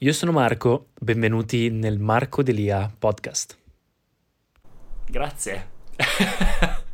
[0.00, 3.58] Io sono Marco, benvenuti nel Marco Delia podcast.
[5.08, 5.70] Grazie.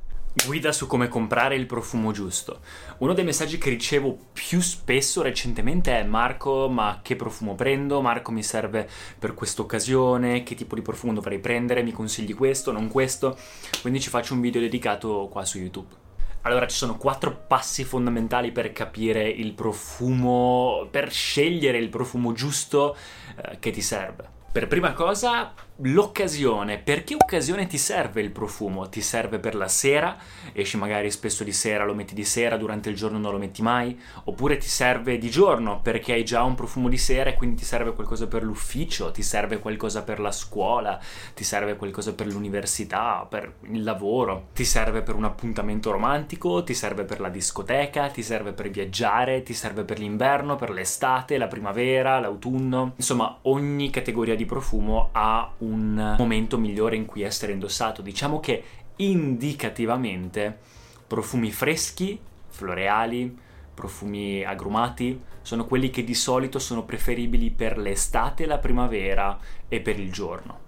[0.46, 2.60] Guida su come comprare il profumo giusto.
[3.00, 8.00] Uno dei messaggi che ricevo più spesso recentemente è Marco, ma che profumo prendo?
[8.00, 11.82] Marco mi serve per questa occasione, che tipo di profumo dovrei prendere?
[11.82, 13.36] Mi consigli questo, non questo?
[13.82, 16.03] Quindi ci faccio un video dedicato qua su YouTube.
[16.46, 22.96] Allora, ci sono quattro passi fondamentali per capire il profumo, per scegliere il profumo giusto
[23.36, 24.28] eh, che ti serve.
[24.52, 26.78] Per prima cosa, l'occasione.
[26.78, 28.88] Per che occasione ti serve il profumo?
[28.88, 30.16] Ti serve per la sera?
[30.52, 33.62] Esci magari spesso di sera, lo metti di sera, durante il giorno non lo metti
[33.62, 33.98] mai?
[34.24, 37.64] Oppure ti serve di giorno perché hai già un profumo di sera e quindi ti
[37.64, 40.98] serve qualcosa per l'ufficio, ti serve qualcosa per la scuola,
[41.34, 46.74] ti serve qualcosa per l'università, per il lavoro, ti serve per un appuntamento romantico, ti
[46.74, 51.48] serve per la discoteca, ti serve per viaggiare, ti serve per l'inverno, per l'estate, la
[51.48, 52.92] primavera, l'autunno.
[52.96, 58.02] Insomma, ogni categoria di profumo ha un momento migliore in cui essere indossato.
[58.02, 58.62] Diciamo che
[58.96, 60.58] indicativamente
[61.06, 63.36] profumi freschi, floreali,
[63.74, 69.98] profumi agrumati sono quelli che di solito sono preferibili per l'estate, la primavera e per
[69.98, 70.62] il giorno.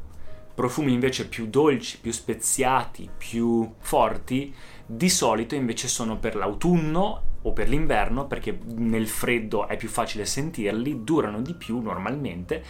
[0.54, 4.54] Profumi invece più dolci, più speziati, più forti,
[4.86, 10.24] di solito invece sono per l'autunno o per l'inverno perché nel freddo è più facile
[10.24, 12.64] sentirli, durano di più normalmente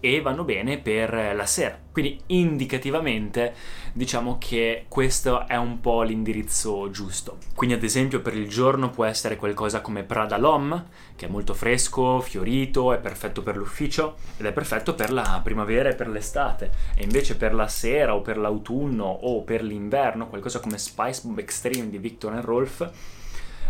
[0.00, 1.78] e vanno bene per la sera.
[1.92, 3.54] Quindi indicativamente
[3.92, 7.38] diciamo che questo è un po' l'indirizzo giusto.
[7.54, 11.52] Quindi ad esempio per il giorno può essere qualcosa come Prada L'Homme, che è molto
[11.52, 16.70] fresco, fiorito, è perfetto per l'ufficio ed è perfetto per la primavera e per l'estate.
[16.94, 21.38] E invece per la sera o per l'autunno o per l'inverno qualcosa come Spice Bomb
[21.38, 22.90] Extreme di Victor Rolf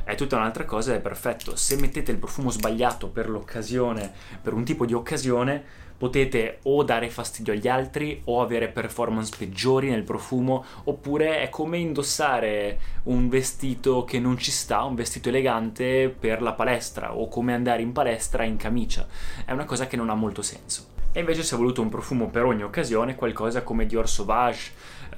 [0.04, 1.56] è tutta un'altra cosa ed è perfetto.
[1.56, 7.10] Se mettete il profumo sbagliato per l'occasione, per un tipo di occasione, potete o dare
[7.10, 14.04] fastidio agli altri o avere performance peggiori nel profumo oppure è come indossare un vestito
[14.04, 18.44] che non ci sta, un vestito elegante per la palestra o come andare in palestra
[18.44, 19.06] in camicia.
[19.44, 20.86] È una cosa che non ha molto senso.
[21.12, 24.70] E invece è voluto un profumo per ogni occasione, qualcosa come Dior Sauvage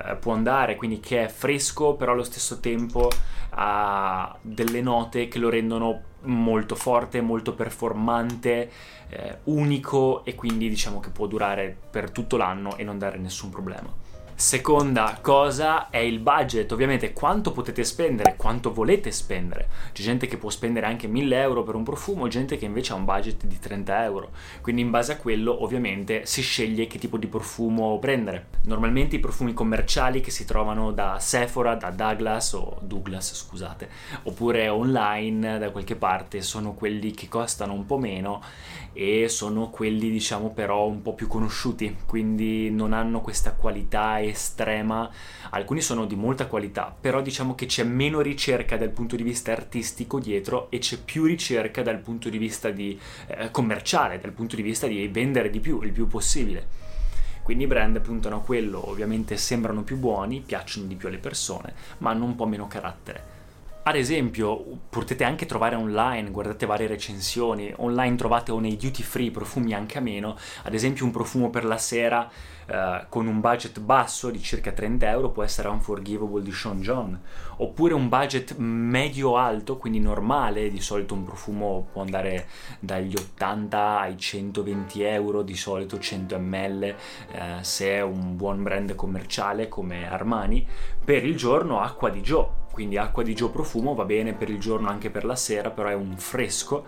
[0.05, 3.09] eh, può andare, quindi che è fresco però allo stesso tempo
[3.51, 8.71] ha delle note che lo rendono molto forte, molto performante,
[9.09, 13.51] eh, unico e quindi diciamo che può durare per tutto l'anno e non dare nessun
[13.51, 13.93] problema.
[14.43, 19.69] Seconda cosa è il budget, ovviamente quanto potete spendere, quanto volete spendere.
[19.93, 22.97] C'è gente che può spendere anche 1000 euro per un profumo, gente che invece ha
[22.97, 24.33] un budget di 30 euro.
[24.61, 28.49] Quindi in base a quello ovviamente si sceglie che tipo di profumo prendere.
[28.65, 33.89] Normalmente i profumi commerciali che si trovano da Sephora, da Douglas o Douglas scusate,
[34.25, 38.43] oppure online da qualche parte sono quelli che costano un po' meno
[38.93, 45.09] e sono quelli diciamo però un po' più conosciuti, quindi non hanno questa qualità estrema,
[45.51, 49.53] alcuni sono di molta qualità, però diciamo che c'è meno ricerca dal punto di vista
[49.53, 52.99] artistico dietro e c'è più ricerca dal punto di vista di,
[53.29, 56.67] eh, commerciale, dal punto di vista di vendere di più, il più possibile.
[57.43, 61.75] Quindi i brand puntano a quello, ovviamente sembrano più buoni, piacciono di più alle persone,
[61.99, 63.32] ma hanno un po' meno carattere.
[63.85, 69.33] Ad esempio, potete anche trovare online, guardate varie recensioni, online trovate o nei duty free
[69.33, 72.31] profumi anche a meno, ad esempio un profumo per la sera
[72.65, 77.21] eh, con un budget basso di circa 30 euro può essere Unforgivable di Sean John,
[77.57, 82.47] oppure un budget medio-alto, quindi normale, di solito un profumo può andare
[82.79, 86.95] dagli 80 ai 120 euro, di solito 100 ml, eh,
[87.63, 90.65] se è un buon brand commerciale come Armani,
[91.05, 94.59] per il giorno Acqua di Joe quindi acqua di Gio profumo va bene per il
[94.59, 96.87] giorno anche per la sera, però è un fresco,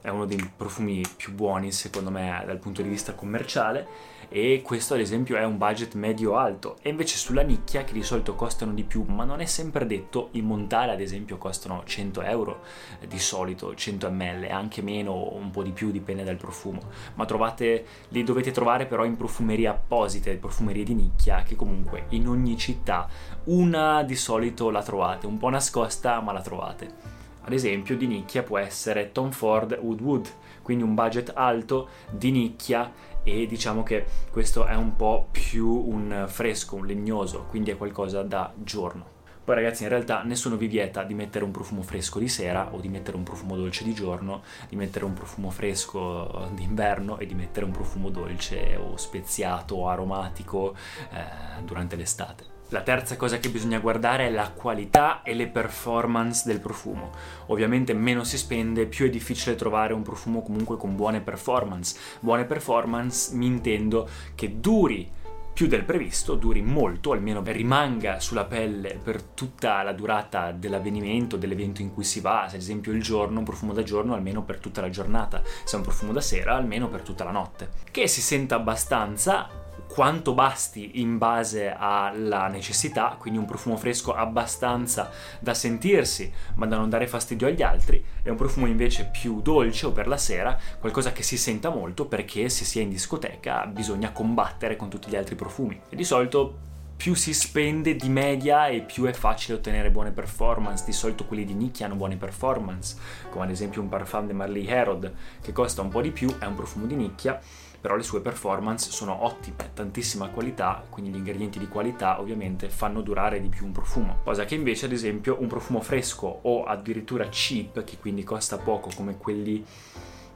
[0.00, 4.16] è uno dei profumi più buoni secondo me dal punto di vista commerciale.
[4.30, 6.76] E questo ad esempio è un budget medio-alto.
[6.82, 10.28] E invece sulla nicchia che di solito costano di più ma non è sempre detto
[10.32, 12.60] i montale ad esempio costano 100 euro
[13.06, 16.80] di solito 100 ml anche meno un po' di più dipende dal profumo.
[17.14, 22.28] Ma trovate li dovete trovare però in profumerie apposite profumerie di nicchia che comunque in
[22.28, 23.08] ogni città
[23.44, 25.26] una di solito la trovate.
[25.26, 27.17] Un po' nascosta ma la trovate
[27.48, 30.28] ad esempio di nicchia può essere Tom Ford Woodwood,
[30.60, 32.92] quindi un budget alto di nicchia
[33.22, 38.22] e diciamo che questo è un po' più un fresco, un legnoso, quindi è qualcosa
[38.22, 39.16] da giorno.
[39.44, 42.80] Poi ragazzi in realtà nessuno vi vieta di mettere un profumo fresco di sera o
[42.80, 47.34] di mettere un profumo dolce di giorno, di mettere un profumo fresco d'inverno e di
[47.34, 50.74] mettere un profumo dolce o speziato o aromatico
[51.10, 52.57] eh, durante l'estate.
[52.70, 57.12] La terza cosa che bisogna guardare è la qualità e le performance del profumo.
[57.46, 61.98] Ovviamente meno si spende, più è difficile trovare un profumo comunque con buone performance.
[62.20, 65.10] Buone performance mi intendo che duri
[65.54, 71.80] più del previsto, duri molto, almeno rimanga sulla pelle per tutta la durata dell'avvenimento, dell'evento
[71.80, 74.58] in cui si va, se ad esempio il giorno, un profumo da giorno almeno per
[74.58, 77.70] tutta la giornata, se è un profumo da sera almeno per tutta la notte.
[77.90, 79.48] Che si senta abbastanza
[79.88, 86.76] quanto basti in base alla necessità, quindi un profumo fresco abbastanza da sentirsi ma da
[86.76, 90.56] non dare fastidio agli altri, e un profumo invece più dolce o per la sera,
[90.78, 95.08] qualcosa che si senta molto perché se si è in discoteca bisogna combattere con tutti
[95.08, 95.80] gli altri profumi.
[95.88, 96.66] E di solito
[96.98, 100.84] più si spende di media e più è facile ottenere buone performance.
[100.84, 102.96] Di solito quelli di nicchia hanno buone performance,
[103.30, 106.44] come ad esempio un Parfum de Marley Herod che costa un po' di più, è
[106.44, 107.40] un profumo di nicchia,
[107.80, 113.00] però le sue performance sono ottime, tantissima qualità, quindi gli ingredienti di qualità ovviamente fanno
[113.00, 117.28] durare di più un profumo, cosa che invece ad esempio un profumo fresco o addirittura
[117.28, 119.64] cheap, che quindi costa poco come quelli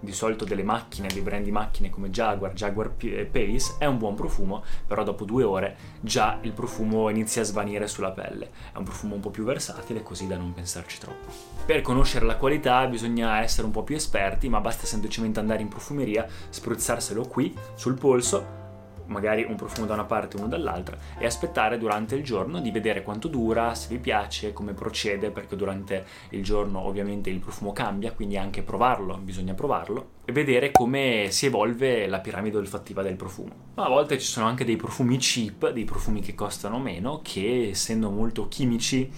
[0.02, 3.99] di solito delle macchine, dei brand di macchine come Jaguar, Jaguar eh, Pace, è un
[3.99, 8.50] buon profumo, però dopo due ore già il profumo inizia a svanire sulla pelle.
[8.72, 11.31] È un profumo un po' più versatile, così da non pensarci troppo.
[11.64, 15.69] Per conoscere la qualità bisogna essere un po' più esperti, ma basta semplicemente andare in
[15.69, 18.60] profumeria, spruzzarselo qui sul polso
[19.12, 22.70] magari un profumo da una parte e uno dall'altra e aspettare durante il giorno di
[22.70, 27.73] vedere quanto dura, se vi piace, come procede, perché durante il giorno ovviamente il profumo
[27.73, 33.17] cambia, quindi anche provarlo, bisogna provarlo e vedere come si evolve la piramide olfattiva del
[33.17, 33.53] profumo.
[33.75, 37.69] Ma a volte ci sono anche dei profumi cheap, dei profumi che costano meno, che
[37.70, 39.11] essendo molto chimici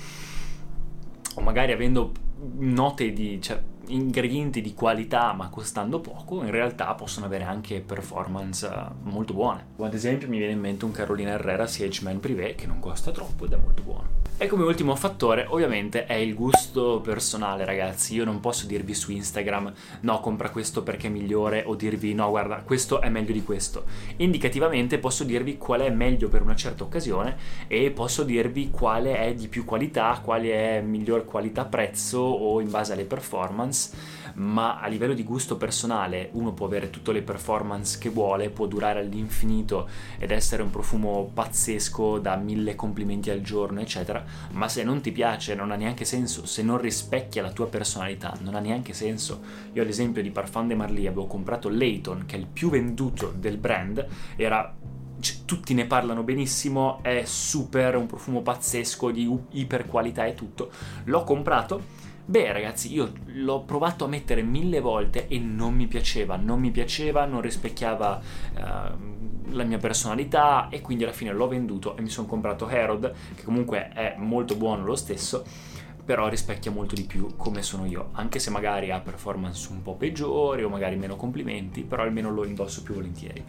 [1.37, 2.13] o magari avendo
[2.59, 3.41] note di...
[3.41, 8.71] Cioè, ingredienti di qualità ma costando poco, in realtà possono avere anche performance eh,
[9.03, 9.67] molto buone.
[9.79, 13.11] Ad esempio mi viene in mente un Carolina Herrera Siege Man Privé che non costa
[13.11, 14.23] troppo ed è molto buono.
[14.37, 18.15] E come ultimo fattore, ovviamente, è il gusto personale, ragazzi.
[18.15, 22.31] Io non posso dirvi su Instagram no, compra questo perché è migliore o dirvi no,
[22.31, 23.85] guarda, questo è meglio di questo.
[24.17, 27.37] Indicativamente posso dirvi qual è meglio per una certa occasione
[27.69, 32.93] e posso dirvi quale è di più qualità, quale è miglior qualità-prezzo o in base
[32.93, 33.74] alle performance
[34.35, 38.67] ma a livello di gusto personale uno può avere tutte le performance che vuole, può
[38.67, 39.89] durare all'infinito
[40.19, 45.13] ed essere un profumo pazzesco da mille complimenti al giorno, eccetera, ma se non ti
[45.13, 49.41] piace non ha neanche senso, se non rispecchia la tua personalità non ha neanche senso.
[49.73, 53.33] Io ad esempio di Parfum de Marly avevo comprato Layton, che è il più venduto
[53.37, 54.07] del brand,
[54.37, 54.75] era
[55.45, 60.71] tutti ne parlano benissimo, è super, un profumo pazzesco di iper qualità e tutto.
[61.05, 66.37] L'ho comprato Beh ragazzi, io l'ho provato a mettere mille volte e non mi piaceva,
[66.37, 68.21] non mi piaceva, non rispecchiava
[68.55, 73.13] uh, la mia personalità e quindi alla fine l'ho venduto e mi sono comprato Herod,
[73.35, 75.45] che comunque è molto buono lo stesso,
[76.03, 79.95] però rispecchia molto di più come sono io, anche se magari ha performance un po'
[79.95, 83.45] peggiori o magari meno complimenti, però almeno lo indosso più volentieri.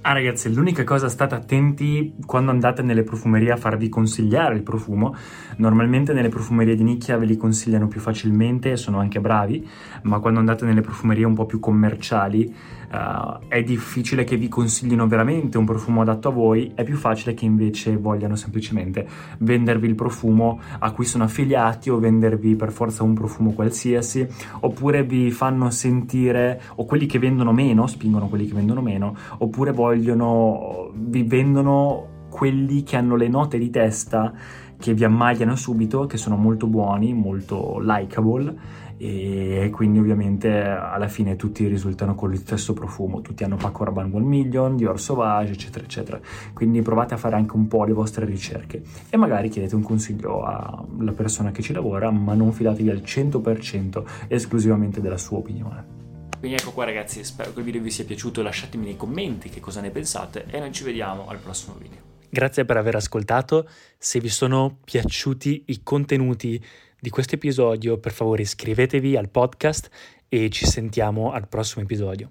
[0.00, 5.14] Ah ragazzi, l'unica cosa state attenti quando andate nelle profumerie a farvi consigliare il profumo.
[5.56, 9.68] Normalmente nelle profumerie di nicchia ve li consigliano più facilmente e sono anche bravi,
[10.02, 12.54] ma quando andate nelle profumerie un po' più commerciali
[12.92, 17.34] uh, è difficile che vi consiglino veramente un profumo adatto a voi, è più facile
[17.34, 19.06] che invece vogliano semplicemente
[19.38, 24.26] vendervi il profumo a cui sono affiliati o vendervi per forza un profumo qualsiasi,
[24.60, 29.72] oppure vi fanno sentire, o quelli che vendono meno, spingono quelli che vendono meno, oppure
[29.72, 34.32] vogliono, vi vendono quelli che hanno le note di testa
[34.78, 41.36] che vi ammagliano subito, che sono molto buoni, molto likable e quindi ovviamente alla fine
[41.36, 45.84] tutti risultano con lo stesso profumo, tutti hanno Paco Rabanne One Million, Dior Sauvage, eccetera,
[45.84, 46.20] eccetera.
[46.52, 50.42] Quindi provate a fare anche un po' le vostre ricerche e magari chiedete un consiglio
[50.42, 55.97] alla persona che ci lavora, ma non fidatevi al 100% esclusivamente della sua opinione.
[56.38, 59.60] Quindi ecco qua ragazzi, spero che il video vi sia piaciuto, lasciatemi nei commenti che
[59.60, 61.98] cosa ne pensate e noi ci vediamo al prossimo video.
[62.30, 66.62] Grazie per aver ascoltato, se vi sono piaciuti i contenuti
[67.00, 69.88] di questo episodio, per favore iscrivetevi al podcast
[70.28, 72.30] e ci sentiamo al prossimo episodio.